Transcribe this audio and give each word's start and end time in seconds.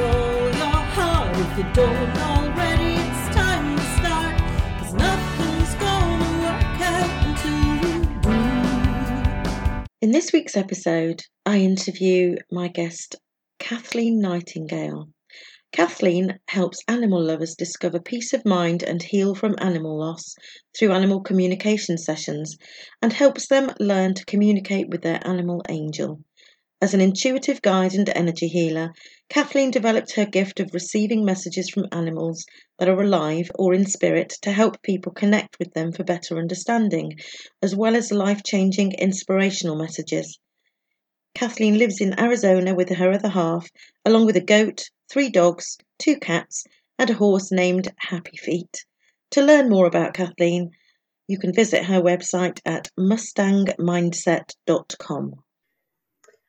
Heart. 0.00 1.36
If 1.36 1.58
you 1.58 1.64
don't 1.74 2.18
already, 2.18 2.94
it's 2.94 3.34
time 3.34 3.76
to 3.76 3.82
start. 3.98 4.38
Cause 4.78 4.94
nothing's 4.94 5.74
gonna 5.74 6.32
work 6.42 6.80
out 6.80 7.10
until 7.26 7.58
you 7.84 8.04
do. 8.22 9.84
In 10.00 10.10
this 10.12 10.32
week's 10.32 10.56
episode, 10.56 11.22
I 11.44 11.58
interview 11.58 12.36
my 12.50 12.68
guest, 12.68 13.16
Kathleen 13.58 14.20
Nightingale. 14.20 15.08
Kathleen 15.72 16.38
helps 16.48 16.82
animal 16.86 17.22
lovers 17.22 17.54
discover 17.54 17.98
peace 17.98 18.34
of 18.34 18.44
mind 18.44 18.82
and 18.82 19.02
heal 19.02 19.34
from 19.34 19.54
animal 19.58 19.98
loss 19.98 20.34
through 20.76 20.92
animal 20.92 21.22
communication 21.22 21.96
sessions 21.96 22.58
and 23.00 23.10
helps 23.10 23.48
them 23.48 23.70
learn 23.80 24.12
to 24.14 24.24
communicate 24.26 24.90
with 24.90 25.00
their 25.00 25.26
animal 25.26 25.62
angel. 25.70 26.20
As 26.82 26.92
an 26.94 27.00
intuitive 27.00 27.62
guide 27.62 27.94
and 27.94 28.08
energy 28.08 28.48
healer, 28.48 28.92
Kathleen 29.28 29.70
developed 29.70 30.16
her 30.16 30.26
gift 30.26 30.58
of 30.58 30.74
receiving 30.74 31.24
messages 31.24 31.70
from 31.70 31.86
animals 31.92 32.44
that 32.76 32.88
are 32.88 33.00
alive 33.00 33.52
or 33.54 33.72
in 33.72 33.86
spirit 33.86 34.30
to 34.42 34.50
help 34.50 34.82
people 34.82 35.12
connect 35.12 35.60
with 35.60 35.74
them 35.74 35.92
for 35.92 36.02
better 36.02 36.38
understanding, 36.38 37.20
as 37.62 37.76
well 37.76 37.94
as 37.94 38.10
life 38.10 38.42
changing 38.42 38.94
inspirational 38.94 39.76
messages. 39.76 40.40
Kathleen 41.36 41.78
lives 41.78 42.00
in 42.00 42.18
Arizona 42.18 42.74
with 42.74 42.88
her 42.88 43.12
other 43.12 43.28
half, 43.28 43.70
along 44.04 44.26
with 44.26 44.34
a 44.34 44.40
goat, 44.40 44.90
three 45.08 45.30
dogs, 45.30 45.78
two 46.00 46.16
cats, 46.16 46.64
and 46.98 47.10
a 47.10 47.14
horse 47.14 47.52
named 47.52 47.92
Happy 47.96 48.36
Feet. 48.36 48.84
To 49.30 49.40
learn 49.40 49.68
more 49.68 49.86
about 49.86 50.14
Kathleen, 50.14 50.72
you 51.28 51.38
can 51.38 51.54
visit 51.54 51.84
her 51.84 52.02
website 52.02 52.58
at 52.64 52.90
mustangmindset.com. 52.98 55.44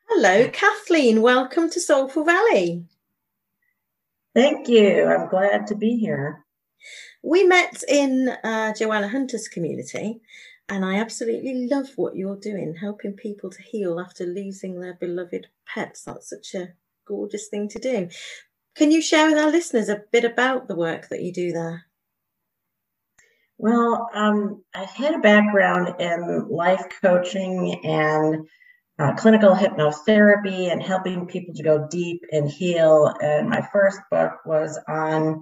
Hello, 0.09 0.49
Kathleen. 0.49 1.21
Welcome 1.21 1.69
to 1.71 1.79
Soulful 1.79 2.23
Valley. 2.23 2.85
Thank 4.35 4.67
you. 4.67 5.05
I'm 5.05 5.29
glad 5.29 5.67
to 5.67 5.75
be 5.75 5.97
here. 5.97 6.45
We 7.23 7.43
met 7.45 7.83
in 7.87 8.29
uh, 8.43 8.73
Joanna 8.73 9.07
Hunter's 9.07 9.47
community, 9.47 10.19
and 10.67 10.85
I 10.85 10.95
absolutely 10.95 11.67
love 11.67 11.87
what 11.95 12.15
you're 12.15 12.39
doing, 12.39 12.75
helping 12.79 13.13
people 13.13 13.49
to 13.49 13.61
heal 13.63 13.99
after 13.99 14.25
losing 14.25 14.79
their 14.79 14.93
beloved 14.93 15.47
pets. 15.65 16.03
That's 16.03 16.29
such 16.29 16.53
a 16.53 16.73
gorgeous 17.07 17.47
thing 17.47 17.69
to 17.69 17.79
do. 17.79 18.09
Can 18.75 18.91
you 18.91 19.01
share 19.01 19.27
with 19.27 19.37
our 19.37 19.51
listeners 19.51 19.89
a 19.89 20.03
bit 20.11 20.25
about 20.25 20.67
the 20.67 20.75
work 20.75 21.09
that 21.09 21.21
you 21.21 21.31
do 21.31 21.53
there? 21.53 21.85
Well, 23.57 24.09
um, 24.13 24.63
I've 24.75 24.89
had 24.89 25.15
a 25.15 25.19
background 25.19 25.95
in 25.99 26.47
life 26.49 26.85
coaching 27.01 27.79
and 27.83 28.47
uh, 28.99 29.13
clinical 29.15 29.55
hypnotherapy 29.55 30.71
and 30.71 30.81
helping 30.81 31.25
people 31.25 31.53
to 31.55 31.63
go 31.63 31.87
deep 31.89 32.21
and 32.31 32.49
heal. 32.49 33.13
And 33.21 33.49
my 33.49 33.67
first 33.73 33.99
book 34.11 34.33
was 34.45 34.79
on 34.87 35.41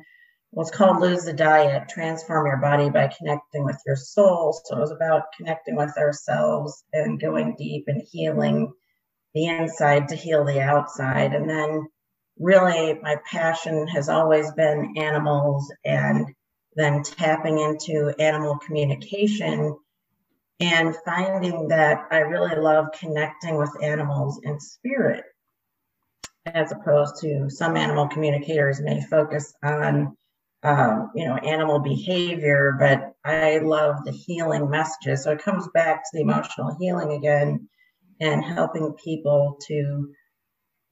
what's 0.51 0.71
called 0.71 1.01
Lose 1.01 1.25
the 1.25 1.33
Diet 1.33 1.89
Transform 1.89 2.45
Your 2.45 2.57
Body 2.57 2.89
by 2.89 3.11
Connecting 3.17 3.65
with 3.65 3.77
Your 3.85 3.95
Soul. 3.95 4.59
So 4.65 4.77
it 4.77 4.79
was 4.79 4.91
about 4.91 5.23
connecting 5.37 5.75
with 5.75 5.97
ourselves 5.97 6.83
and 6.93 7.19
going 7.19 7.55
deep 7.57 7.85
and 7.87 8.01
healing 8.09 8.71
the 9.33 9.47
inside 9.47 10.09
to 10.09 10.15
heal 10.15 10.45
the 10.45 10.61
outside. 10.61 11.33
And 11.33 11.49
then 11.49 11.87
really 12.39 12.99
my 13.01 13.17
passion 13.29 13.87
has 13.87 14.09
always 14.09 14.51
been 14.53 14.93
animals 14.97 15.71
and 15.85 16.25
then 16.75 17.03
tapping 17.03 17.59
into 17.59 18.13
animal 18.17 18.57
communication 18.59 19.77
and 20.61 20.95
finding 21.03 21.67
that 21.69 22.07
I 22.11 22.19
really 22.19 22.55
love 22.55 22.87
connecting 22.97 23.57
with 23.57 23.71
animals 23.81 24.39
in 24.43 24.59
spirit, 24.59 25.23
as 26.45 26.71
opposed 26.71 27.19
to 27.21 27.49
some 27.49 27.75
animal 27.75 28.07
communicators 28.07 28.79
may 28.79 29.01
focus 29.01 29.53
on, 29.63 30.15
um, 30.63 31.11
you 31.15 31.25
know, 31.25 31.35
animal 31.37 31.79
behavior, 31.79 32.77
but 32.79 33.13
I 33.25 33.57
love 33.57 34.05
the 34.05 34.11
healing 34.11 34.69
messages. 34.69 35.23
So 35.23 35.31
it 35.31 35.43
comes 35.43 35.67
back 35.73 36.03
to 36.03 36.09
the 36.13 36.21
emotional 36.21 36.77
healing 36.79 37.13
again 37.13 37.67
and 38.19 38.45
helping 38.45 38.93
people 39.03 39.57
to, 39.67 40.13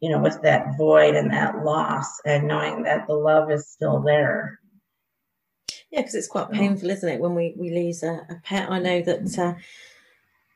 you 0.01 0.09
know, 0.09 0.19
with 0.19 0.41
that 0.41 0.78
void 0.78 1.16
and 1.16 1.31
that 1.31 1.63
loss 1.63 2.19
and 2.25 2.47
knowing 2.47 2.84
that 2.84 3.06
the 3.06 3.13
love 3.13 3.51
is 3.51 3.69
still 3.69 4.01
there 4.01 4.58
yeah, 5.91 6.01
because 6.01 6.16
it's 6.16 6.27
quite 6.27 6.51
painful, 6.51 6.89
isn't 6.89 7.09
it, 7.09 7.19
when 7.19 7.35
we, 7.35 7.53
we 7.57 7.72
lose 7.72 8.03
a, 8.03 8.25
a 8.29 8.41
pet? 8.44 8.69
I 8.69 8.79
know 8.79 9.01
that 9.01 9.39
uh, 9.39 9.53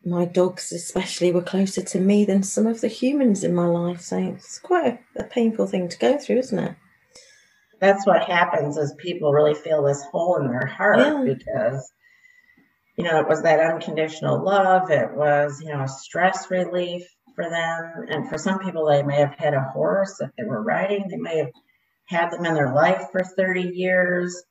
my 0.06 0.26
dogs, 0.26 0.72
especially, 0.72 1.32
were 1.32 1.42
closer 1.42 1.82
to 1.82 2.00
me 2.00 2.26
than 2.26 2.44
some 2.44 2.68
of 2.68 2.82
the 2.82 2.88
humans 2.88 3.44
in 3.44 3.56
my 3.56 3.66
life. 3.66 4.02
So 4.02 4.18
it's 4.18 4.60
quite 4.60 5.00
a, 5.18 5.22
a 5.22 5.24
painful 5.24 5.68
thing 5.68 5.90
to 5.90 5.98
go 5.98 6.18
through, 6.18 6.38
isn't 6.40 6.60
it? 6.60 6.76
That's 7.80 8.06
what 8.06 8.24
happens 8.24 8.78
is 8.78 8.94
people 8.98 9.34
really 9.34 9.56
feel 9.56 9.84
this 9.84 10.04
hole 10.12 10.38
in 10.38 10.48
their 10.48 10.68
heart 10.68 11.00
yeah. 11.00 11.24
because 11.26 11.92
you 12.98 13.04
know, 13.04 13.20
it 13.20 13.28
was 13.28 13.42
that 13.42 13.60
unconditional 13.60 14.44
love. 14.44 14.92
It 14.92 15.14
was, 15.14 15.60
you 15.62 15.72
know, 15.74 15.82
a 15.82 15.88
stress 15.88 16.52
relief 16.52 17.04
for 17.36 17.50
them. 17.50 18.06
And 18.10 18.30
for 18.30 18.38
some 18.38 18.60
people, 18.60 18.86
they 18.86 19.02
may 19.04 19.18
have 19.18 19.36
had 19.38 19.54
a 19.54 19.70
horse 19.74 20.18
that 20.20 20.32
they 20.38 20.44
were 20.44 20.62
riding. 20.62 21.08
They 21.08 21.18
may 21.18 21.38
have 21.40 21.52
had 22.06 22.30
them 22.30 22.46
in 22.46 22.54
their 22.54 22.74
life 22.74 23.08
for 23.12 23.24
30 23.24 23.72
years 23.74 24.44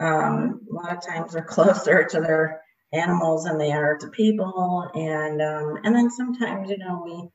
um, 0.00 0.60
a 0.70 0.74
lot 0.74 0.96
of 0.96 1.06
times 1.06 1.32
they're 1.32 1.42
closer 1.56 2.04
to 2.04 2.20
their 2.20 2.62
animals 2.92 3.44
than 3.44 3.58
they 3.58 3.72
are 3.72 3.96
to 3.98 4.08
people, 4.08 4.90
and 4.94 5.40
um, 5.40 5.78
and 5.84 5.94
then 5.94 6.10
sometimes 6.10 6.70
you 6.70 6.78
know 6.78 7.02
we 7.04 7.28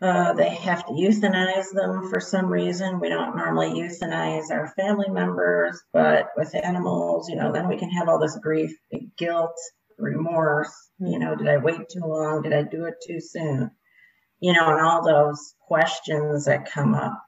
uh, 0.00 0.32
they 0.34 0.50
have 0.50 0.86
to 0.86 0.92
euthanize 0.92 1.72
them 1.72 2.08
for 2.08 2.20
some 2.20 2.46
reason. 2.46 3.00
We 3.00 3.08
don't 3.08 3.36
normally 3.36 3.80
euthanize 3.80 4.50
our 4.50 4.72
family 4.76 5.08
members, 5.08 5.82
but 5.92 6.28
with 6.36 6.54
animals, 6.54 7.28
you 7.28 7.34
know, 7.34 7.52
then 7.52 7.68
we 7.68 7.78
can 7.78 7.90
have 7.90 8.08
all 8.08 8.20
this 8.20 8.38
grief, 8.40 8.70
guilt, 9.16 9.58
remorse. 9.98 10.72
You 11.00 11.18
know, 11.18 11.34
did 11.34 11.48
I 11.48 11.56
wait 11.56 11.88
too 11.88 12.04
long? 12.04 12.42
Did 12.42 12.52
I 12.52 12.62
do 12.62 12.84
it 12.84 12.94
too 13.04 13.20
soon? 13.20 13.72
You 14.40 14.52
know, 14.52 14.70
and 14.70 14.80
all 14.80 15.04
those 15.04 15.54
questions 15.66 16.44
that 16.44 16.70
come 16.70 16.94
up. 16.94 17.20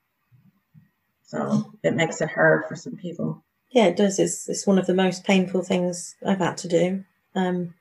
So 1.24 1.72
it 1.82 1.94
makes 1.94 2.20
it 2.20 2.30
hard 2.30 2.66
for 2.68 2.76
some 2.76 2.96
people. 2.96 3.44
Yeah, 3.70 3.86
it 3.86 3.96
does. 3.96 4.18
It's, 4.18 4.48
it's 4.48 4.66
one 4.66 4.78
of 4.78 4.86
the 4.86 4.94
most 4.94 5.24
painful 5.24 5.62
things 5.62 6.16
I've 6.26 6.38
had 6.38 6.56
to 6.58 6.68
do. 6.68 7.04
Um, 7.34 7.74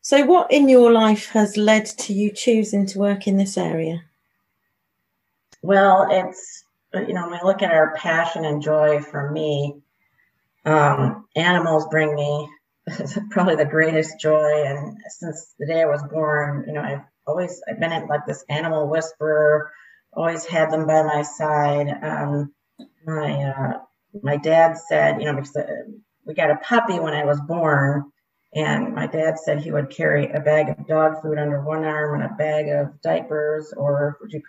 so, 0.00 0.24
what 0.24 0.52
in 0.52 0.68
your 0.68 0.92
life 0.92 1.30
has 1.30 1.56
led 1.56 1.86
to 1.86 2.12
you 2.12 2.30
choosing 2.30 2.86
to 2.86 2.98
work 2.98 3.26
in 3.26 3.36
this 3.36 3.58
area? 3.58 4.04
Well, 5.62 6.06
it's, 6.10 6.64
you 6.94 7.12
know, 7.12 7.28
when 7.28 7.38
I 7.38 7.44
look 7.44 7.62
at 7.62 7.72
our 7.72 7.94
passion 7.96 8.44
and 8.44 8.62
joy 8.62 9.00
for 9.00 9.30
me, 9.30 9.82
um, 10.64 11.26
animals 11.36 11.86
bring 11.90 12.14
me 12.14 12.48
probably 13.30 13.56
the 13.56 13.64
greatest 13.64 14.18
joy. 14.20 14.64
And 14.64 14.96
since 15.08 15.54
the 15.58 15.66
day 15.66 15.82
I 15.82 15.86
was 15.86 16.02
born, 16.04 16.64
you 16.66 16.72
know, 16.72 16.80
I've 16.80 17.02
always, 17.26 17.60
I've 17.68 17.80
been 17.80 18.06
like 18.06 18.26
this 18.26 18.44
animal 18.48 18.88
whisperer, 18.88 19.70
always 20.12 20.46
had 20.46 20.70
them 20.70 20.86
by 20.86 21.02
my 21.02 21.22
side. 21.22 21.88
Um, 22.02 22.52
my, 23.04 23.32
uh, 23.42 23.78
my 24.22 24.36
dad 24.36 24.76
said, 24.88 25.20
you 25.20 25.26
know, 25.26 25.34
because 25.34 25.56
uh, 25.56 25.66
we 26.24 26.34
got 26.34 26.50
a 26.50 26.56
puppy 26.56 26.98
when 26.98 27.14
I 27.14 27.24
was 27.24 27.40
born, 27.40 28.10
and 28.54 28.94
my 28.94 29.06
dad 29.06 29.38
said 29.38 29.60
he 29.60 29.70
would 29.70 29.90
carry 29.90 30.30
a 30.30 30.40
bag 30.40 30.68
of 30.68 30.86
dog 30.86 31.22
food 31.22 31.38
under 31.38 31.62
one 31.62 31.84
arm 31.84 32.20
and 32.20 32.30
a 32.30 32.34
bag 32.34 32.68
of 32.68 33.00
diapers, 33.00 33.72
or 33.76 34.18
would 34.20 34.32
you 34.32 34.42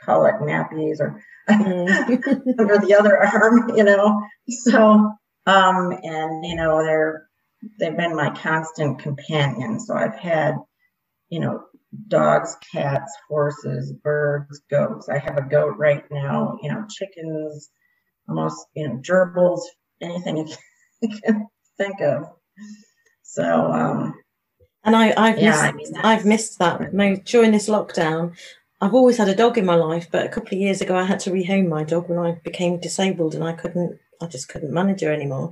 call 0.00 0.26
it 0.26 0.34
nappies, 0.34 1.00
or 1.00 1.20
mm. 1.48 2.58
under 2.58 2.78
the 2.78 2.96
other 2.98 3.18
arm, 3.18 3.70
you 3.76 3.84
know. 3.84 4.20
So, 4.48 5.12
um, 5.46 5.92
and 6.02 6.44
you 6.44 6.54
know, 6.54 6.84
they're 6.84 7.28
they've 7.80 7.96
been 7.96 8.14
my 8.14 8.30
constant 8.30 9.00
companion. 9.00 9.80
So 9.80 9.94
I've 9.94 10.16
had, 10.16 10.54
you 11.28 11.40
know, 11.40 11.64
dogs, 12.06 12.56
cats, 12.72 13.12
horses, 13.28 13.92
birds, 13.92 14.60
goats. 14.70 15.08
I 15.08 15.18
have 15.18 15.36
a 15.36 15.42
goat 15.42 15.74
right 15.78 16.04
now. 16.10 16.58
You 16.62 16.70
know, 16.70 16.84
chickens 16.88 17.70
almost 18.28 18.66
you 18.74 18.88
know 18.88 18.96
gerbils, 18.96 19.60
anything 20.00 20.48
you 21.00 21.18
can 21.24 21.46
think 21.78 22.00
of. 22.00 22.30
So, 23.22 23.44
um, 23.44 24.14
and 24.84 24.96
I, 24.96 25.12
I've 25.16 25.38
yeah, 25.38 25.50
missed, 25.50 25.64
I 25.64 25.72
mean, 25.72 25.96
I've 25.96 26.24
missed 26.24 26.58
that 26.58 27.24
during 27.26 27.52
this 27.52 27.68
lockdown. 27.68 28.36
I've 28.80 28.94
always 28.94 29.16
had 29.16 29.28
a 29.28 29.34
dog 29.34 29.58
in 29.58 29.66
my 29.66 29.74
life, 29.74 30.08
but 30.10 30.24
a 30.24 30.28
couple 30.28 30.54
of 30.56 30.60
years 30.60 30.80
ago 30.80 30.96
I 30.96 31.04
had 31.04 31.20
to 31.20 31.30
rehome 31.30 31.68
my 31.68 31.82
dog 31.84 32.08
when 32.08 32.18
I 32.18 32.40
became 32.44 32.80
disabled 32.80 33.34
and 33.34 33.42
I 33.42 33.52
couldn't, 33.52 33.98
I 34.22 34.26
just 34.26 34.48
couldn't 34.48 34.72
manage 34.72 35.00
her 35.00 35.12
anymore. 35.12 35.50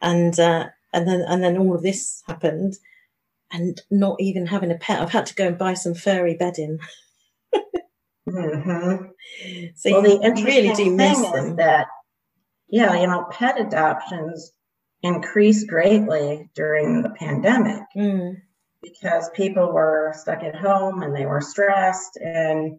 And, 0.00 0.38
uh, 0.40 0.68
and 0.92 1.06
then, 1.06 1.24
and 1.28 1.44
then 1.44 1.58
all 1.58 1.74
of 1.74 1.82
this 1.82 2.22
happened 2.26 2.74
and 3.52 3.80
not 3.90 4.16
even 4.20 4.46
having 4.46 4.70
a 4.70 4.76
pet. 4.76 5.00
I've 5.00 5.10
had 5.10 5.26
to 5.26 5.34
go 5.34 5.46
and 5.46 5.58
buy 5.58 5.74
some 5.74 5.94
furry 5.94 6.34
bedding. 6.34 6.78
hmm 8.28 8.96
So 9.74 9.90
Well, 9.92 10.02
you 10.02 10.18
the 10.18 10.26
interesting 10.26 10.44
really 10.46 10.74
do 10.74 10.84
thing 10.84 10.96
miss 10.96 11.18
is 11.18 11.32
them. 11.32 11.56
that, 11.56 11.86
yeah, 12.68 13.00
you 13.00 13.06
know, 13.06 13.26
pet 13.30 13.60
adoptions 13.60 14.52
increased 15.02 15.68
greatly 15.68 16.50
during 16.54 17.02
the 17.02 17.10
pandemic 17.10 17.82
Mm, 17.96 18.36
because 18.82 19.30
people 19.30 19.72
were 19.72 20.12
stuck 20.16 20.42
at 20.42 20.56
home 20.56 21.02
and 21.02 21.14
they 21.14 21.26
were 21.26 21.40
stressed 21.40 22.16
and 22.16 22.78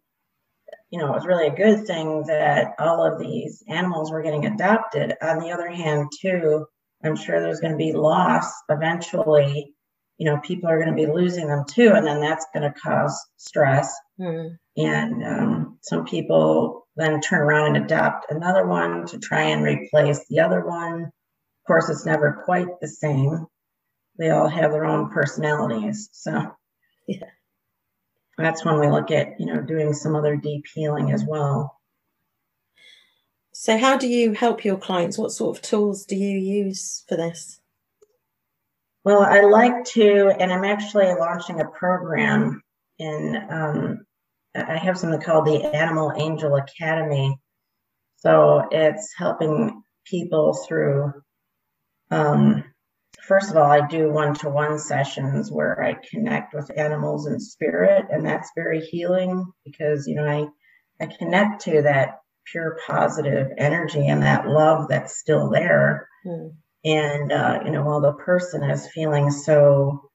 you 0.90 1.00
know, 1.00 1.08
it 1.08 1.16
was 1.16 1.26
really 1.26 1.48
a 1.48 1.56
good 1.56 1.86
thing 1.86 2.24
that 2.28 2.74
all 2.80 3.04
of 3.06 3.20
these 3.20 3.62
animals 3.68 4.12
were 4.12 4.22
getting 4.22 4.46
adopted. 4.46 5.14
On 5.22 5.40
the 5.40 5.52
other 5.52 5.70
hand, 5.70 6.10
too, 6.22 6.66
I'm 7.04 7.16
sure 7.16 7.42
there's 7.42 7.60
going 7.60 7.74
to 7.74 7.78
be 7.78 7.92
loss 7.94 8.52
eventually. 8.70 9.74
You 10.18 10.26
know, 10.26 10.40
people 10.40 10.70
are 10.70 10.78
going 10.82 10.90
to 10.90 10.96
be 10.96 11.12
losing 11.12 11.48
them 11.48 11.64
too, 11.70 11.92
and 11.94 12.06
then 12.08 12.22
that's 12.22 12.48
going 12.54 12.64
to 12.72 12.80
cause 12.80 13.22
stress. 13.38 13.94
mm, 14.20 14.58
And 14.78 15.26
um, 15.26 15.80
some 15.82 16.06
people 16.06 16.88
then 16.96 17.20
turn 17.20 17.42
around 17.42 17.76
and 17.76 17.86
adopt 17.86 18.32
another 18.32 18.66
one 18.66 19.08
to 19.08 19.20
try 19.20 19.42
and 19.42 19.64
replace 19.64 20.26
the 20.30 20.40
other 20.40 20.66
one. 20.66 21.04
Of 21.04 21.68
course, 21.68 21.90
it's 21.90 22.06
never 22.06 22.44
quite 22.46 22.68
the 22.80 22.88
same. 22.88 23.48
They 24.20 24.30
all 24.30 24.48
have 24.48 24.72
their 24.72 24.86
own 24.86 25.10
personalities. 25.10 26.10
So, 26.12 26.56
Yeah. 27.08 27.26
that's 28.38 28.64
when 28.64 28.80
we 28.80 28.88
look 28.88 29.10
at, 29.12 29.40
you 29.40 29.48
know, 29.48 29.62
doing 29.62 29.94
some 29.94 30.16
other 30.16 30.36
deep 30.36 30.66
healing 30.74 31.12
as 31.12 31.26
well. 31.26 31.80
So 33.52 33.78
how 33.78 33.98
do 33.98 34.08
you 34.08 34.34
help 34.34 34.64
your 34.64 34.78
clients? 34.78 35.18
What 35.18 35.32
sort 35.32 35.58
of 35.58 35.64
tools 35.64 36.06
do 36.06 36.16
you 36.16 36.38
use 36.38 37.04
for 37.08 37.16
this? 37.16 37.60
Well, 39.04 39.22
I 39.22 39.42
like 39.42 39.86
to, 39.94 40.30
and 40.40 40.54
I'm 40.54 40.66
actually 40.66 41.08
launching 41.16 41.60
a 41.60 41.66
program 41.66 42.62
in, 43.00 43.36
um, 43.50 44.07
I 44.58 44.78
have 44.78 44.98
something 44.98 45.22
called 45.22 45.46
the 45.46 45.64
Animal 45.76 46.14
Angel 46.18 46.56
Academy. 46.56 47.40
So 48.18 48.68
it's 48.72 49.14
helping 49.18 49.84
people 50.06 50.54
through, 50.68 51.14
um, 52.12 52.64
first 53.22 53.52
of 53.52 53.58
all, 53.58 53.70
I 53.70 53.86
do 53.88 54.12
one 54.12 54.34
to 54.36 54.50
one 54.50 54.80
sessions 54.80 55.52
where 55.52 55.84
I 55.84 55.98
connect 56.10 56.54
with 56.54 56.78
animals 56.78 57.28
and 57.28 57.42
spirit, 57.42 58.06
and 58.10 58.26
that's 58.26 58.52
very 58.56 58.82
healing 58.82 59.52
because, 59.66 60.08
you 60.08 60.16
know, 60.16 60.26
I, 60.26 60.48
I 61.00 61.08
connect 61.08 61.62
to 61.64 61.84
that 61.84 62.20
pure 62.52 62.78
positive 62.88 63.52
energy 63.58 64.08
and 64.08 64.24
that 64.24 64.48
love 64.48 64.88
that's 64.90 65.18
still 65.20 65.50
there 65.50 66.08
Mm, 66.26 66.54
and 66.84 67.32
uh, 67.32 67.60
you 67.66 67.72
know 67.72 67.84
while 67.84 68.02
the 68.02 68.14
person 68.14 68.64
is 68.64 68.90
feeling 68.94 69.32
so 69.32 70.10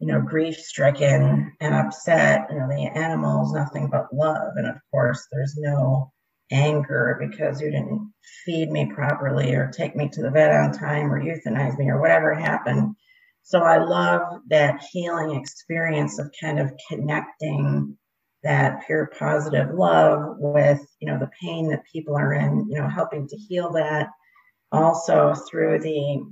you 0.00 0.06
know 0.06 0.20
grief 0.20 0.56
stricken 0.56 1.52
and 1.60 1.74
upset 1.74 2.46
you 2.50 2.58
know 2.58 2.68
the 2.68 2.90
animal's 2.96 3.52
nothing 3.52 3.88
but 3.90 4.12
love. 4.12 4.52
And 4.56 4.66
of 4.66 4.76
course 4.90 5.26
there's 5.30 5.54
no 5.56 6.12
anger 6.50 7.16
because 7.20 7.60
you 7.60 7.70
didn't 7.70 8.12
feed 8.44 8.70
me 8.70 8.90
properly 8.92 9.54
or 9.54 9.70
take 9.70 9.94
me 9.94 10.08
to 10.08 10.22
the 10.22 10.30
vet 10.30 10.52
on 10.52 10.72
time 10.72 11.12
or 11.12 11.22
euthanize 11.22 11.78
me 11.78 11.88
or 11.88 12.00
whatever 12.00 12.34
happened. 12.34 12.96
So 13.42 13.60
i 13.60 13.78
love 13.78 14.22
that 14.48 14.82
healing 14.90 15.36
experience 15.36 16.18
of 16.18 16.32
kind 16.40 16.58
of 16.58 16.72
connecting 16.88 17.96
that 18.42 18.86
pure 18.86 19.10
positive 19.18 19.68
love 19.74 20.36
with 20.38 20.80
you 21.00 21.08
know 21.08 21.18
the 21.18 21.30
pain 21.40 21.68
that 21.68 21.84
people 21.92 22.16
are 22.16 22.32
in 22.32 22.66
you 22.70 22.80
know 22.80 22.88
helping 22.88 23.28
to 23.28 23.36
heal 23.36 23.72
that. 23.72 24.08
Also 24.72 25.34
through 25.34 25.80
the 25.80 26.22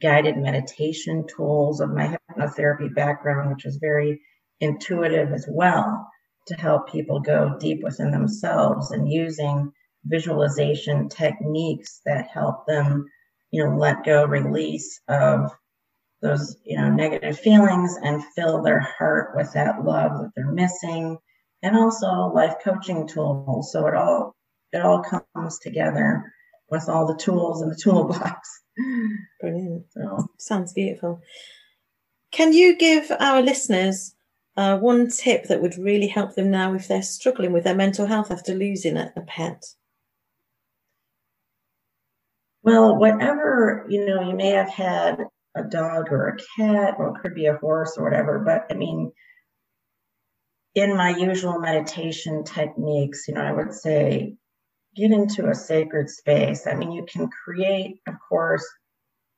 guided 0.00 0.36
meditation 0.36 1.26
tools 1.26 1.80
of 1.80 1.90
my 1.90 2.16
hypnotherapy 2.16 2.94
background, 2.94 3.50
which 3.50 3.64
is 3.64 3.76
very 3.76 4.20
intuitive 4.60 5.32
as 5.32 5.46
well, 5.48 6.08
to 6.46 6.54
help 6.54 6.90
people 6.90 7.20
go 7.20 7.56
deep 7.58 7.82
within 7.82 8.10
themselves 8.10 8.90
and 8.90 9.10
using 9.10 9.72
visualization 10.04 11.08
techniques 11.08 12.00
that 12.06 12.28
help 12.28 12.66
them, 12.66 13.06
you 13.50 13.64
know, 13.64 13.76
let 13.76 14.04
go, 14.04 14.24
release 14.24 15.00
of 15.08 15.50
those, 16.22 16.56
you 16.64 16.76
know, 16.76 16.90
negative 16.90 17.38
feelings 17.38 17.96
and 18.02 18.24
fill 18.34 18.62
their 18.62 18.80
heart 18.80 19.36
with 19.36 19.52
that 19.54 19.84
love 19.84 20.12
that 20.12 20.30
they're 20.34 20.52
missing. 20.52 21.18
And 21.62 21.76
also 21.76 22.32
life 22.34 22.54
coaching 22.64 23.06
tools. 23.06 23.70
So 23.72 23.86
it 23.86 23.94
all 23.94 24.34
it 24.72 24.78
all 24.78 25.02
comes 25.02 25.58
together 25.58 26.32
with 26.70 26.88
all 26.88 27.06
the 27.06 27.16
tools 27.16 27.62
in 27.62 27.68
the 27.68 27.76
toolbox. 27.76 28.62
brilliant. 29.40 29.86
So, 29.90 30.28
Sounds 30.38 30.72
beautiful. 30.72 31.20
Can 32.32 32.52
you 32.52 32.76
give 32.76 33.10
our 33.18 33.42
listeners 33.42 34.14
uh, 34.56 34.78
one 34.78 35.08
tip 35.08 35.44
that 35.44 35.60
would 35.60 35.76
really 35.78 36.06
help 36.06 36.34
them 36.34 36.50
now 36.50 36.74
if 36.74 36.88
they're 36.88 37.02
struggling 37.02 37.52
with 37.52 37.64
their 37.64 37.74
mental 37.74 38.06
health 38.06 38.30
after 38.30 38.54
losing 38.54 38.96
a, 38.96 39.12
a 39.16 39.22
pet? 39.22 39.64
well, 42.62 42.96
whatever, 42.96 43.86
you 43.88 44.06
know, 44.06 44.28
you 44.28 44.36
may 44.36 44.50
have 44.50 44.68
had 44.68 45.24
a 45.56 45.64
dog 45.64 46.08
or 46.10 46.28
a 46.28 46.36
cat, 46.56 46.94
or 46.98 47.08
it 47.08 47.22
could 47.22 47.34
be 47.34 47.46
a 47.46 47.56
horse 47.56 47.96
or 47.96 48.04
whatever, 48.04 48.38
but 48.38 48.66
I 48.70 48.74
mean, 48.74 49.12
in 50.74 50.96
my 50.96 51.10
usual 51.10 51.58
meditation 51.58 52.44
techniques, 52.44 53.26
you 53.26 53.34
know, 53.34 53.40
I 53.40 53.52
would 53.52 53.72
say 53.72 54.36
get 54.94 55.10
into 55.10 55.48
a 55.48 55.54
sacred 55.54 56.10
space. 56.10 56.66
I 56.66 56.74
mean, 56.74 56.92
you 56.92 57.06
can 57.06 57.28
create, 57.28 58.00
of 58.06 58.14
course, 58.28 58.66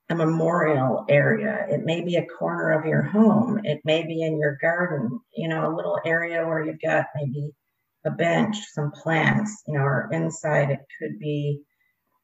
a 0.08 0.14
memorial 0.14 1.04
area. 1.08 1.66
It 1.70 1.84
may 1.84 2.02
be 2.02 2.16
a 2.16 2.26
corner 2.26 2.72
of 2.72 2.87
your 2.87 3.02
home. 3.02 3.60
It 3.64 3.81
may 3.84 4.04
be 4.06 4.22
in 4.22 4.38
your 4.38 4.58
garden, 4.60 5.20
you 5.34 5.49
know, 5.49 5.66
a 5.66 5.75
little 5.75 5.99
area 6.04 6.46
where 6.46 6.64
you've 6.64 6.81
got 6.81 7.06
maybe 7.14 7.50
a 8.04 8.10
bench, 8.10 8.56
some 8.72 8.90
plants, 8.90 9.62
you 9.66 9.75
know, 9.75 9.84
or 9.84 10.08
inside 10.12 10.70
it 10.70 10.81
could 10.99 11.19
be 11.19 11.62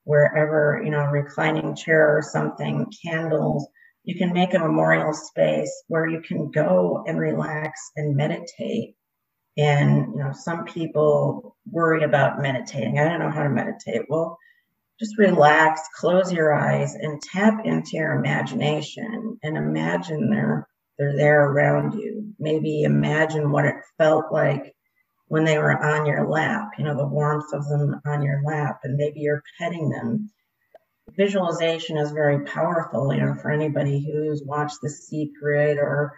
wherever, 0.04 0.80
you 0.84 0.90
know, 0.90 1.00
a 1.00 1.10
reclining 1.10 1.76
chair 1.76 2.16
or 2.16 2.22
something, 2.22 2.90
candles. 3.04 3.66
You 4.04 4.16
can 4.16 4.32
make 4.32 4.54
a 4.54 4.58
memorial 4.58 5.12
space 5.12 5.72
where 5.88 6.06
you 6.06 6.20
can 6.20 6.50
go 6.50 7.04
and 7.06 7.18
relax 7.18 7.90
and 7.96 8.16
meditate. 8.16 8.96
And, 9.58 10.14
you 10.14 10.22
know, 10.22 10.32
some 10.32 10.64
people 10.64 11.56
worry 11.70 12.04
about 12.04 12.40
meditating. 12.40 12.98
I 12.98 13.04
don't 13.08 13.18
know 13.18 13.30
how 13.30 13.42
to 13.42 13.50
meditate. 13.50 14.02
Well, 14.08 14.38
just 15.00 15.18
relax, 15.18 15.80
close 15.96 16.32
your 16.32 16.54
eyes, 16.54 16.94
and 16.94 17.20
tap 17.20 17.66
into 17.66 17.90
your 17.94 18.12
imagination 18.12 19.38
and 19.42 19.56
imagine 19.56 20.30
they're 20.30 20.66
they're 20.98 21.16
there 21.16 21.44
around 21.44 21.94
you. 21.94 22.34
Maybe 22.40 22.82
imagine 22.82 23.52
what 23.52 23.64
it 23.64 23.76
felt 23.98 24.32
like 24.32 24.74
when 25.28 25.44
they 25.44 25.58
were 25.58 25.76
on 25.80 26.06
your 26.06 26.28
lap, 26.28 26.70
you 26.78 26.84
know, 26.84 26.96
the 26.96 27.06
warmth 27.06 27.52
of 27.52 27.68
them 27.68 28.00
on 28.04 28.22
your 28.22 28.42
lap, 28.44 28.80
and 28.82 28.96
maybe 28.96 29.20
you're 29.20 29.42
petting 29.58 29.90
them. 29.90 30.30
Visualization 31.16 31.98
is 31.98 32.10
very 32.10 32.44
powerful, 32.46 33.14
you 33.14 33.20
know, 33.20 33.34
for 33.34 33.50
anybody 33.50 34.04
who's 34.04 34.42
watched 34.44 34.78
The 34.82 34.90
Secret 34.90 35.78
or, 35.78 36.14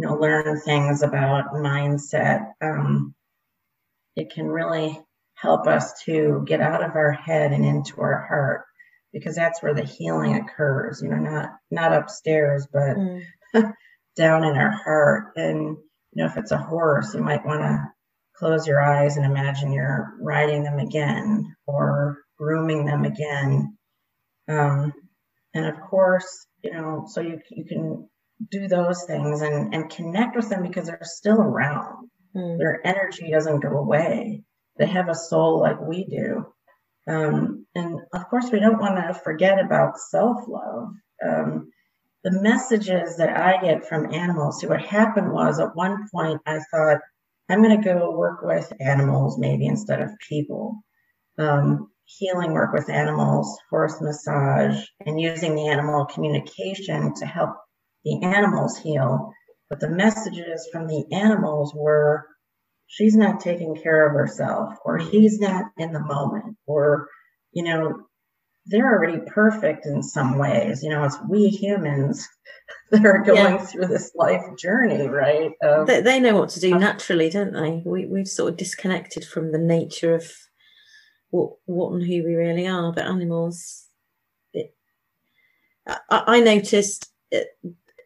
you 0.00 0.06
know, 0.06 0.14
learn 0.14 0.58
things 0.60 1.02
about 1.02 1.52
mindset. 1.52 2.52
Um, 2.62 3.14
it 4.16 4.32
can 4.32 4.46
really 4.46 4.98
help 5.34 5.66
us 5.66 6.02
to 6.04 6.42
get 6.46 6.62
out 6.62 6.82
of 6.82 6.96
our 6.96 7.12
head 7.12 7.52
and 7.52 7.66
into 7.66 8.00
our 8.00 8.26
heart 8.26 8.64
because 9.12 9.36
that's 9.36 9.62
where 9.62 9.74
the 9.74 9.84
healing 9.84 10.36
occurs 10.36 11.00
you 11.02 11.08
know 11.08 11.16
not 11.16 11.50
not 11.70 11.92
upstairs 11.92 12.66
but 12.72 12.96
Mm, 12.96 13.22
down 14.16 14.44
in 14.44 14.56
our 14.56 14.70
heart 14.70 15.32
and 15.36 15.58
you 15.58 15.76
know 16.14 16.26
if 16.26 16.36
it's 16.36 16.50
a 16.50 16.58
horse 16.58 17.14
you 17.14 17.22
might 17.22 17.44
want 17.44 17.62
to 17.62 17.84
close 18.36 18.66
your 18.66 18.82
eyes 18.82 19.16
and 19.16 19.24
imagine 19.24 19.72
you're 19.72 20.14
riding 20.20 20.62
them 20.62 20.78
again 20.78 21.56
or 21.66 22.18
grooming 22.38 22.84
them 22.84 23.04
again 23.04 23.76
um, 24.48 24.92
and 25.54 25.66
of 25.66 25.80
course 25.80 26.46
you 26.62 26.72
know 26.72 27.06
so 27.08 27.20
you, 27.20 27.40
you 27.50 27.64
can 27.64 28.08
do 28.50 28.68
those 28.68 29.04
things 29.04 29.42
and, 29.42 29.74
and 29.74 29.90
connect 29.90 30.36
with 30.36 30.48
them 30.48 30.62
because 30.62 30.86
they're 30.86 31.00
still 31.02 31.40
around 31.40 32.10
mm, 32.34 32.58
their 32.58 32.84
energy 32.86 33.30
doesn't 33.30 33.60
go 33.60 33.76
away. 33.76 34.42
They 34.78 34.86
have 34.86 35.08
a 35.08 35.14
soul 35.14 35.60
like 35.60 35.80
we 35.80 36.04
do. 36.04 36.46
Um, 37.08 37.66
and 37.74 38.00
of 38.14 38.28
course, 38.28 38.50
we 38.52 38.60
don't 38.60 38.80
want 38.80 38.96
to 38.96 39.14
forget 39.14 39.58
about 39.58 39.98
self 39.98 40.46
love. 40.48 40.92
Um, 41.24 41.70
the 42.22 42.42
messages 42.42 43.16
that 43.16 43.36
I 43.36 43.60
get 43.62 43.88
from 43.88 44.12
animals. 44.12 44.60
See, 44.60 44.66
what 44.66 44.82
happened 44.82 45.32
was 45.32 45.58
at 45.58 45.74
one 45.74 46.06
point 46.12 46.40
I 46.46 46.60
thought, 46.70 46.98
I'm 47.48 47.62
going 47.62 47.80
to 47.80 47.84
go 47.84 48.12
work 48.12 48.42
with 48.42 48.72
animals 48.78 49.38
maybe 49.38 49.66
instead 49.66 50.00
of 50.00 50.10
people. 50.28 50.76
Um, 51.38 51.90
healing 52.04 52.52
work 52.52 52.72
with 52.72 52.90
animals, 52.90 53.58
horse 53.70 54.00
massage, 54.00 54.84
and 55.06 55.20
using 55.20 55.54
the 55.54 55.68
animal 55.68 56.04
communication 56.04 57.14
to 57.14 57.26
help 57.26 57.56
the 58.04 58.22
animals 58.22 58.78
heal. 58.78 59.32
But 59.68 59.80
the 59.80 59.90
messages 59.90 60.68
from 60.72 60.88
the 60.88 61.04
animals 61.12 61.72
were 61.74 62.26
she's 62.90 63.14
not 63.14 63.40
taking 63.40 63.76
care 63.76 64.06
of 64.06 64.12
herself 64.12 64.74
or 64.84 64.98
he's 64.98 65.38
not 65.38 65.66
in 65.78 65.92
the 65.92 66.00
moment 66.00 66.56
or 66.66 67.08
you 67.52 67.62
know 67.62 67.94
they're 68.66 68.92
already 68.92 69.20
perfect 69.28 69.86
in 69.86 70.02
some 70.02 70.38
ways 70.38 70.82
you 70.82 70.90
know 70.90 71.04
it's 71.04 71.16
we 71.28 71.48
humans 71.48 72.28
that 72.90 73.06
are 73.06 73.22
going 73.22 73.54
yeah. 73.54 73.64
through 73.64 73.86
this 73.86 74.10
life 74.16 74.42
journey 74.58 75.06
right 75.06 75.52
of, 75.62 75.86
they, 75.86 76.00
they, 76.00 76.20
know 76.20 76.36
what 76.36 76.48
to 76.50 76.60
do 76.60 76.76
naturally 76.76 77.30
don't 77.30 77.52
they 77.52 77.80
we, 77.86 78.06
we've 78.06 78.28
sort 78.28 78.50
of 78.50 78.58
disconnected 78.58 79.24
from 79.24 79.52
the 79.52 79.58
nature 79.58 80.14
of 80.14 80.30
what 81.30 81.52
what 81.66 81.92
and 81.92 82.02
who 82.02 82.24
we 82.24 82.34
really 82.34 82.66
are 82.66 82.92
but 82.92 83.06
animals 83.06 83.86
it, 84.52 84.74
I, 85.86 86.24
I 86.26 86.40
noticed 86.40 87.12
it, 87.30 87.46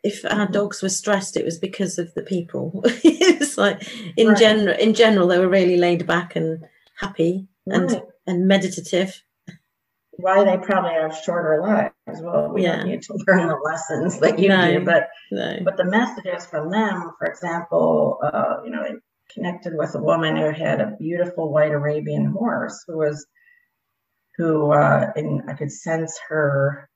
if 0.04 0.22
our 0.26 0.30
mm-hmm. 0.30 0.52
dogs 0.52 0.82
were 0.82 0.90
stressed, 0.90 1.36
it 1.36 1.46
was 1.46 1.58
because 1.58 1.98
of 1.98 2.12
the 2.14 2.22
people. 2.22 2.82
it's 2.84 3.56
like 3.56 3.82
in 4.16 4.28
right. 4.28 4.38
general, 4.38 4.76
in 4.78 4.92
general, 4.92 5.26
they 5.26 5.38
were 5.38 5.48
really 5.48 5.78
laid 5.78 6.06
back 6.06 6.36
and 6.36 6.62
happy 7.00 7.48
and 7.66 7.90
right. 7.90 8.02
and 8.26 8.46
meditative. 8.46 9.22
Why 10.16 10.44
they 10.44 10.58
probably 10.58 10.92
have 10.92 11.16
shorter 11.16 11.60
lives. 11.60 12.22
Well, 12.22 12.52
we 12.52 12.62
yeah. 12.62 12.76
don't 12.76 12.88
need 12.88 13.02
to 13.02 13.14
learn 13.26 13.48
the 13.48 13.56
lessons 13.56 14.20
that 14.20 14.38
you 14.38 14.50
no, 14.50 14.78
do, 14.78 14.84
but 14.84 15.08
no. 15.32 15.58
but 15.64 15.78
the 15.78 15.84
messages 15.84 16.46
from 16.46 16.70
them, 16.70 17.10
for 17.18 17.26
example, 17.26 18.20
uh, 18.22 18.56
you 18.62 18.70
know, 18.70 18.82
I 18.82 18.90
connected 19.32 19.72
with 19.74 19.94
a 19.94 20.02
woman 20.02 20.36
who 20.36 20.50
had 20.50 20.82
a 20.82 20.96
beautiful 21.00 21.50
white 21.50 21.72
Arabian 21.72 22.26
horse 22.26 22.84
who 22.86 22.98
was 22.98 23.26
who 24.36 24.70
uh, 24.70 25.12
and 25.16 25.48
I 25.48 25.54
could 25.54 25.72
sense 25.72 26.20
her 26.28 26.90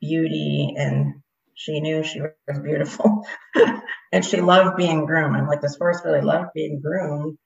beauty 0.00 0.74
and 0.78 1.22
she 1.60 1.78
knew 1.80 2.02
she 2.02 2.22
was 2.22 2.58
beautiful 2.62 3.22
and 4.12 4.24
she 4.24 4.40
loved 4.40 4.78
being 4.78 5.04
groomed. 5.04 5.36
I'm 5.36 5.46
like, 5.46 5.60
this 5.60 5.76
horse 5.76 6.00
really 6.02 6.22
loved 6.22 6.54
being 6.54 6.80
groomed. 6.80 7.36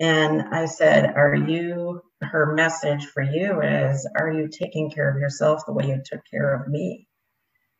And 0.00 0.40
I 0.54 0.64
said, 0.64 1.04
Are 1.14 1.34
you, 1.34 2.00
her 2.22 2.54
message 2.54 3.04
for 3.04 3.22
you 3.22 3.60
is, 3.60 4.08
Are 4.18 4.32
you 4.32 4.48
taking 4.48 4.90
care 4.90 5.10
of 5.10 5.20
yourself 5.20 5.66
the 5.66 5.74
way 5.74 5.88
you 5.88 6.00
took 6.02 6.22
care 6.30 6.54
of 6.54 6.66
me? 6.66 7.06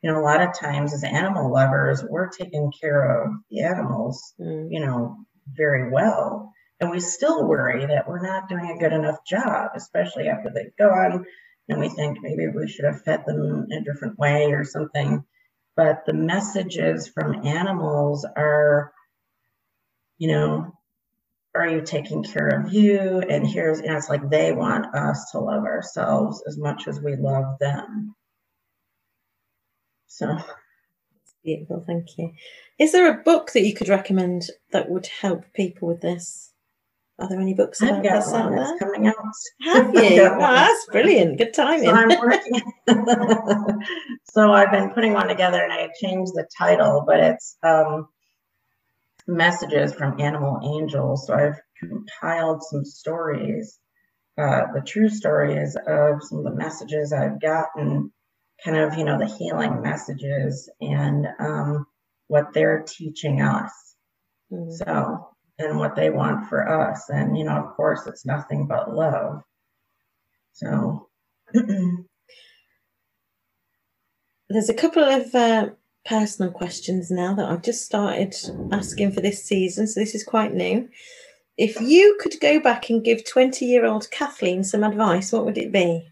You 0.02 0.12
know, 0.12 0.20
a 0.20 0.20
lot 0.20 0.42
of 0.42 0.58
times 0.58 0.92
as 0.92 1.04
animal 1.04 1.50
lovers, 1.50 2.04
we're 2.04 2.28
taking 2.28 2.70
care 2.78 3.22
of 3.22 3.32
the 3.50 3.62
animals, 3.62 4.34
mm. 4.38 4.68
you 4.70 4.84
know, 4.84 5.16
very 5.56 5.90
well. 5.90 6.52
And 6.80 6.90
we 6.90 7.00
still 7.00 7.48
worry 7.48 7.86
that 7.86 8.06
we're 8.06 8.20
not 8.20 8.50
doing 8.50 8.70
a 8.70 8.78
good 8.78 8.92
enough 8.92 9.24
job, 9.26 9.70
especially 9.74 10.28
after 10.28 10.50
they've 10.54 10.76
gone. 10.78 11.24
And 11.70 11.80
we 11.80 11.88
think 11.88 12.18
maybe 12.20 12.46
we 12.48 12.68
should 12.68 12.84
have 12.84 13.02
fed 13.02 13.24
them 13.26 13.68
in 13.70 13.78
a 13.78 13.84
different 13.84 14.18
way 14.18 14.52
or 14.52 14.64
something 14.64 15.24
but 15.78 16.04
the 16.06 16.12
messages 16.12 17.06
from 17.06 17.46
animals 17.46 18.26
are, 18.36 18.92
you 20.18 20.26
know, 20.26 20.72
are 21.54 21.68
you 21.68 21.82
taking 21.82 22.24
care 22.24 22.48
of 22.48 22.72
you? 22.72 23.20
And 23.20 23.46
here's, 23.46 23.78
and 23.78 23.96
it's 23.96 24.08
like 24.08 24.28
they 24.28 24.50
want 24.50 24.92
us 24.92 25.30
to 25.30 25.38
love 25.38 25.62
ourselves 25.62 26.42
as 26.48 26.58
much 26.58 26.88
as 26.88 27.00
we 27.00 27.14
love 27.14 27.60
them. 27.60 28.16
So 30.08 30.36
beautiful, 31.44 31.84
thank 31.86 32.08
you. 32.18 32.32
Is 32.80 32.90
there 32.90 33.08
a 33.08 33.22
book 33.22 33.52
that 33.52 33.62
you 33.62 33.72
could 33.72 33.88
recommend 33.88 34.50
that 34.72 34.90
would 34.90 35.06
help 35.06 35.44
people 35.54 35.86
with 35.86 36.00
this? 36.00 36.52
Are 37.20 37.28
there 37.28 37.40
any 37.40 37.54
books 37.54 37.82
about 37.82 37.96
I've 37.96 38.02
got 38.04 38.50
that's 38.50 38.78
coming 38.78 39.08
out. 39.08 39.14
Have 39.62 39.94
you? 39.94 40.22
oh, 40.22 40.38
that's 40.38 40.86
brilliant. 40.86 41.38
Good 41.38 41.52
timing. 41.52 41.86
So 41.86 41.92
I'm 41.92 42.20
working. 42.20 42.62
so 44.32 44.52
I've 44.52 44.70
been 44.70 44.90
putting 44.90 45.14
one 45.14 45.26
together, 45.26 45.60
and 45.60 45.72
I 45.72 45.88
changed 46.00 46.32
the 46.34 46.46
title, 46.56 47.02
but 47.04 47.18
it's 47.18 47.56
um, 47.64 48.08
messages 49.26 49.94
from 49.94 50.20
animal 50.20 50.60
angels. 50.62 51.26
So 51.26 51.34
I've 51.34 51.60
compiled 51.76 52.62
some 52.62 52.84
stories, 52.84 53.80
uh, 54.40 54.72
the 54.72 54.82
true 54.82 55.08
stories 55.08 55.74
of 55.74 56.22
some 56.22 56.38
of 56.38 56.44
the 56.44 56.54
messages 56.54 57.12
I've 57.12 57.40
gotten, 57.40 58.12
kind 58.64 58.76
of 58.76 58.96
you 58.96 59.04
know 59.04 59.18
the 59.18 59.26
healing 59.26 59.82
messages 59.82 60.70
and 60.80 61.26
um, 61.40 61.84
what 62.28 62.52
they're 62.54 62.84
teaching 62.86 63.40
us. 63.40 63.72
Mm-hmm. 64.52 64.70
So 64.70 65.30
and 65.58 65.78
what 65.78 65.96
they 65.96 66.10
want 66.10 66.48
for 66.48 66.68
us. 66.68 67.08
And, 67.08 67.36
you 67.36 67.44
know, 67.44 67.56
of 67.56 67.74
course, 67.74 68.06
it's 68.06 68.24
nothing 68.24 68.66
but 68.66 68.94
love. 68.94 69.42
So. 70.52 71.08
There's 74.50 74.70
a 74.70 74.74
couple 74.74 75.02
of 75.04 75.34
uh, 75.34 75.70
personal 76.06 76.50
questions 76.50 77.10
now 77.10 77.34
that 77.34 77.50
I've 77.50 77.62
just 77.62 77.84
started 77.84 78.34
asking 78.72 79.12
for 79.12 79.20
this 79.20 79.44
season. 79.44 79.86
So 79.86 80.00
this 80.00 80.14
is 80.14 80.24
quite 80.24 80.54
new. 80.54 80.88
If 81.58 81.80
you 81.80 82.16
could 82.20 82.40
go 82.40 82.60
back 82.60 82.88
and 82.88 83.04
give 83.04 83.24
20 83.24 83.66
year 83.66 83.84
old 83.84 84.10
Kathleen 84.10 84.64
some 84.64 84.84
advice, 84.84 85.32
what 85.32 85.44
would 85.44 85.58
it 85.58 85.72
be? 85.72 86.08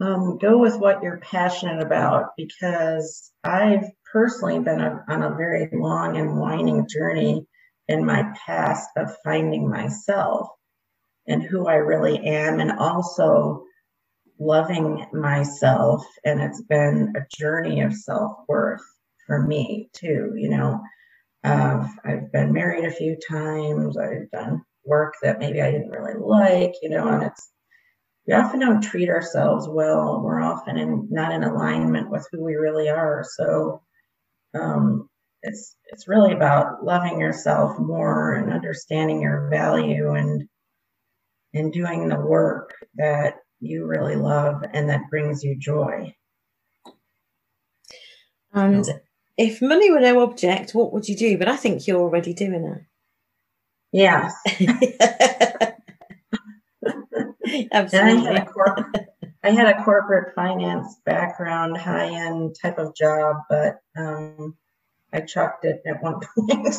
Um, 0.00 0.38
go 0.38 0.58
with 0.58 0.76
what 0.78 1.02
you're 1.02 1.18
passionate 1.18 1.80
about 1.80 2.30
because 2.36 3.30
I've 3.44 3.84
personally 4.12 4.58
been 4.58 4.80
a, 4.80 5.04
on 5.08 5.22
a 5.22 5.34
very 5.34 5.68
long 5.72 6.16
and 6.16 6.38
winding 6.38 6.86
journey 6.88 7.46
in 7.88 8.04
my 8.04 8.32
past 8.46 8.88
of 8.96 9.16
finding 9.24 9.68
myself 9.68 10.48
and 11.26 11.42
who 11.42 11.66
I 11.66 11.74
really 11.76 12.18
am, 12.18 12.58
and 12.60 12.72
also 12.72 13.64
loving 14.38 15.06
myself. 15.12 16.04
And 16.24 16.40
it's 16.40 16.62
been 16.62 17.12
a 17.16 17.26
journey 17.36 17.82
of 17.82 17.94
self 17.94 18.38
worth 18.48 18.82
for 19.26 19.40
me, 19.40 19.88
too. 19.92 20.32
You 20.36 20.48
know, 20.50 20.80
uh, 21.44 21.86
I've 22.04 22.32
been 22.32 22.52
married 22.52 22.84
a 22.84 22.90
few 22.90 23.16
times, 23.28 23.96
I've 23.96 24.30
done 24.30 24.62
work 24.84 25.14
that 25.22 25.38
maybe 25.38 25.60
I 25.62 25.70
didn't 25.70 25.90
really 25.90 26.18
like, 26.18 26.74
you 26.82 26.90
know, 26.90 27.08
and 27.08 27.22
it's 27.22 27.48
we 28.26 28.34
often 28.34 28.60
don't 28.60 28.80
treat 28.82 29.08
ourselves 29.08 29.68
well. 29.68 30.22
We're 30.22 30.40
often 30.40 30.76
in, 30.76 31.08
not 31.10 31.32
in 31.32 31.42
alignment 31.42 32.08
with 32.10 32.26
who 32.30 32.44
we 32.44 32.54
really 32.54 32.88
are. 32.88 33.24
So 33.36 33.82
um, 34.54 35.08
it's 35.42 35.76
it's 35.92 36.08
really 36.08 36.32
about 36.32 36.84
loving 36.84 37.18
yourself 37.20 37.78
more 37.78 38.34
and 38.34 38.52
understanding 38.52 39.20
your 39.20 39.48
value 39.50 40.12
and 40.12 40.48
and 41.54 41.72
doing 41.72 42.08
the 42.08 42.20
work 42.20 42.74
that 42.94 43.34
you 43.60 43.86
really 43.86 44.16
love 44.16 44.62
and 44.72 44.88
that 44.88 45.10
brings 45.10 45.42
you 45.42 45.56
joy. 45.58 46.14
And 48.54 48.84
if 49.36 49.62
money 49.62 49.90
were 49.90 50.00
no 50.00 50.20
object, 50.22 50.74
what 50.74 50.92
would 50.92 51.08
you 51.08 51.16
do? 51.16 51.38
But 51.38 51.48
I 51.48 51.56
think 51.56 51.86
you're 51.86 52.00
already 52.00 52.34
doing 52.34 52.64
it. 52.64 52.82
Yes. 53.92 54.34
Absolutely. 57.72 58.28
I 58.28 58.38
had, 58.38 58.48
corporate, 58.48 59.11
I 59.44 59.50
had 59.50 59.66
a 59.66 59.82
corporate 59.82 60.34
finance 60.34 60.96
background, 61.04 61.76
high 61.76 62.06
end 62.06 62.56
type 62.60 62.78
of 62.78 62.94
job, 62.94 63.36
but 63.48 63.80
um, 63.96 64.56
I 65.12 65.20
chucked 65.20 65.64
it 65.64 65.82
at 65.86 66.02
one 66.02 66.20
point 66.36 66.76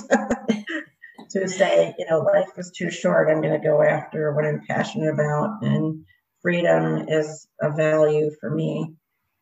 to 1.31 1.47
say, 1.47 1.93
you 1.97 2.05
know, 2.09 2.19
life 2.19 2.49
is 2.57 2.71
too 2.71 2.89
short. 2.89 3.29
I'm 3.29 3.41
going 3.41 3.59
to 3.59 3.67
go 3.67 3.81
after 3.81 4.33
what 4.33 4.45
I'm 4.45 4.61
passionate 4.65 5.13
about, 5.13 5.61
and 5.61 6.05
freedom 6.41 7.09
is 7.09 7.47
a 7.61 7.69
value 7.69 8.31
for 8.39 8.49
me. 8.49 8.93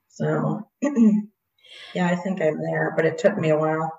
So, 0.08 0.68
yeah, 1.94 2.08
I 2.08 2.16
think 2.16 2.42
I'm 2.42 2.60
there, 2.60 2.94
but 2.96 3.06
it 3.06 3.20
took 3.20 3.38
me 3.38 3.50
a 3.50 3.58
while. 3.58 3.94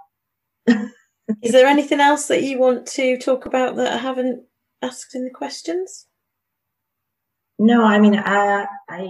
is 0.67 1.53
there 1.53 1.67
anything 1.67 2.01
else 2.01 2.27
that 2.27 2.43
you 2.43 2.59
want 2.59 2.87
to 2.87 3.19
talk 3.19 3.47
about 3.47 3.77
that 3.77 3.93
I 3.93 3.99
haven't 3.99 4.45
asked 4.83 5.15
in 5.15 5.25
the 5.25 5.31
questions? 5.31 6.07
No, 7.65 7.85
I 7.85 8.01
mean, 8.01 8.17
I, 8.17 8.67
I, 8.89 9.03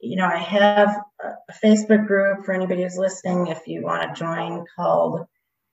you 0.00 0.16
know, 0.16 0.26
I 0.26 0.38
have 0.38 0.88
a 1.22 1.52
Facebook 1.64 2.04
group 2.04 2.44
for 2.44 2.52
anybody 2.52 2.82
who's 2.82 2.96
listening. 2.96 3.46
If 3.46 3.68
you 3.68 3.84
want 3.84 4.02
to 4.02 4.18
join, 4.18 4.64
called 4.74 5.20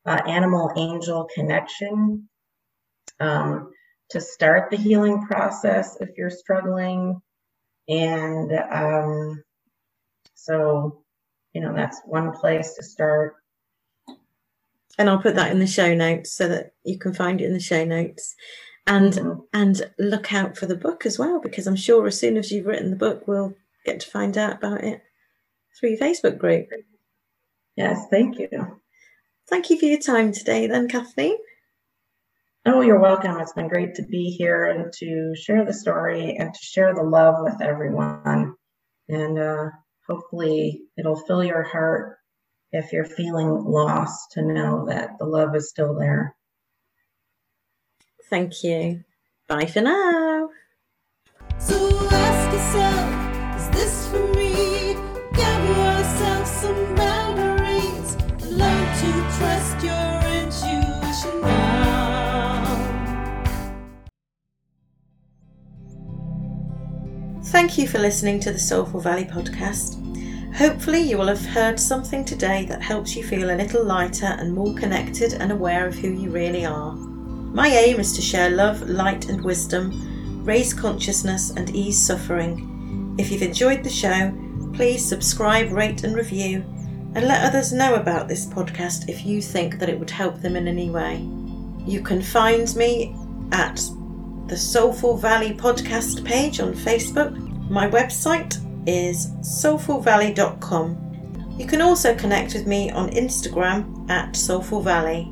uh, 0.05 0.21
Animal 0.27 0.71
Angel 0.77 1.27
Connection, 1.33 2.29
um, 3.19 3.71
to 4.11 4.21
start 4.21 4.69
the 4.69 4.77
healing 4.77 5.25
process 5.25 5.97
if 5.99 6.09
you're 6.15 6.29
struggling, 6.29 7.19
and 7.89 8.51
um, 8.71 9.43
so, 10.35 11.03
you 11.53 11.61
know, 11.61 11.73
that's 11.73 11.99
one 12.05 12.31
place 12.31 12.75
to 12.75 12.83
start. 12.83 13.37
And 14.99 15.09
I'll 15.09 15.17
put 15.17 15.33
that 15.33 15.51
in 15.51 15.57
the 15.57 15.65
show 15.65 15.95
notes 15.95 16.31
so 16.31 16.47
that 16.47 16.73
you 16.83 16.99
can 16.99 17.15
find 17.15 17.41
it 17.41 17.45
in 17.45 17.53
the 17.53 17.59
show 17.59 17.85
notes 17.85 18.35
and 18.87 19.41
and 19.53 19.81
look 19.99 20.33
out 20.33 20.57
for 20.57 20.65
the 20.65 20.75
book 20.75 21.05
as 21.05 21.19
well 21.19 21.39
because 21.41 21.67
I'm 21.67 21.75
sure 21.75 22.07
as 22.07 22.19
soon 22.19 22.37
as 22.37 22.51
you've 22.51 22.65
written 22.65 22.89
the 22.89 22.95
book, 22.95 23.27
we'll 23.27 23.53
get 23.85 23.99
to 23.99 24.09
find 24.09 24.37
out 24.37 24.57
about 24.57 24.83
it 24.83 25.01
through 25.77 25.91
your 25.91 25.99
Facebook 25.99 26.37
group. 26.37 26.67
Yes, 27.75 28.07
thank 28.09 28.39
you. 28.39 28.49
Thank 29.49 29.69
you 29.69 29.79
for 29.79 29.85
your 29.85 29.99
time 29.99 30.31
today, 30.31 30.67
then, 30.67 30.87
Kathleen. 30.87 31.37
Oh, 32.65 32.81
you're 32.81 32.99
welcome. 32.99 33.39
It's 33.39 33.53
been 33.53 33.69
great 33.69 33.95
to 33.95 34.03
be 34.03 34.31
here 34.31 34.65
and 34.65 34.91
to 34.93 35.33
share 35.35 35.63
the 35.63 35.73
story 35.73 36.35
and 36.37 36.53
to 36.53 36.59
share 36.59 36.93
the 36.93 37.03
love 37.03 37.35
with 37.39 37.61
everyone. 37.61 38.55
And 39.07 39.39
uh, 39.39 39.69
hopefully, 40.07 40.81
it'll 40.97 41.23
fill 41.27 41.43
your 41.43 41.63
heart 41.63 42.17
if 42.73 42.91
you're 42.91 43.05
feeling 43.05 43.49
lost 43.49 44.31
to 44.31 44.41
know 44.41 44.85
that 44.87 45.11
the 45.19 45.25
love 45.25 45.55
is 45.55 45.69
still 45.69 45.97
there. 45.97 46.35
Thank 48.29 48.63
you. 48.63 49.03
Bye 49.47 49.65
for 49.65 49.81
now. 49.81 50.49
So 51.59 51.75
ask 52.11 52.51
yourself, 52.51 53.57
is 53.57 53.69
this 53.69 54.07
for 54.09 54.27
me? 54.35 54.95
Give 55.33 55.63
yourself 55.77 56.47
some 56.47 56.95
boundaries. 56.95 58.17
Learn 58.51 58.87
to 59.01 59.11
trust 59.37 59.83
your 59.83 60.21
intuition 60.41 61.41
now. 61.41 61.87
Thank 67.45 67.77
you 67.77 67.87
for 67.87 67.99
listening 67.99 68.41
to 68.41 68.51
the 68.51 68.59
Soulful 68.59 68.99
Valley 68.99 69.25
podcast. 69.25 70.03
Hopefully, 70.55 70.99
you 70.99 71.17
will 71.17 71.27
have 71.27 71.45
heard 71.45 71.79
something 71.79 72.25
today 72.25 72.65
that 72.65 72.81
helps 72.81 73.15
you 73.15 73.23
feel 73.23 73.51
a 73.51 73.55
little 73.55 73.85
lighter 73.85 74.25
and 74.25 74.53
more 74.53 74.73
connected 74.73 75.33
and 75.33 75.51
aware 75.51 75.87
of 75.87 75.95
who 75.95 76.09
you 76.09 76.29
really 76.29 76.65
are. 76.65 76.97
My 77.53 77.69
aim 77.69 77.99
is 77.99 78.13
to 78.13 78.21
share 78.21 78.49
love, 78.49 78.87
light, 78.89 79.29
and 79.29 79.43
wisdom, 79.43 80.43
raise 80.43 80.73
consciousness, 80.73 81.51
and 81.51 81.75
ease 81.75 82.05
suffering. 82.05 83.15
If 83.17 83.31
you've 83.31 83.41
enjoyed 83.41 83.83
the 83.83 83.89
show, 83.89 84.33
please 84.73 85.03
subscribe, 85.03 85.71
rate, 85.71 86.03
and 86.03 86.15
review, 86.15 86.63
and 87.15 87.27
let 87.27 87.43
others 87.43 87.73
know 87.73 87.95
about 87.95 88.27
this 88.27 88.45
podcast 88.45 89.09
if 89.09 89.25
you 89.25 89.41
think 89.41 89.79
that 89.79 89.89
it 89.89 89.97
would 89.97 90.11
help 90.11 90.41
them 90.41 90.55
in 90.55 90.67
any 90.67 90.89
way. 90.89 91.27
You 91.85 92.01
can 92.01 92.21
find 92.21 92.73
me 92.75 93.15
at 93.51 93.81
the 94.47 94.57
Soulful 94.57 95.17
Valley 95.17 95.53
podcast 95.53 96.23
page 96.23 96.59
on 96.59 96.73
Facebook. 96.73 97.35
My 97.69 97.89
website 97.89 98.57
is 98.87 99.31
soulfulvalley.com. 99.41 101.55
You 101.57 101.65
can 101.65 101.81
also 101.81 102.15
connect 102.15 102.53
with 102.53 102.67
me 102.67 102.91
on 102.91 103.09
Instagram 103.09 104.09
at 104.09 104.35
Soulful 104.35 104.81
Valley. 104.81 105.31